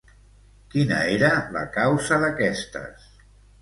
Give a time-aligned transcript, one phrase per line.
[0.71, 3.11] Quina era la causa d'aquestes?